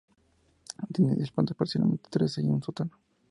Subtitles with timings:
[0.91, 2.89] Tiene diez plantas, parcialmente trece, y un sótano.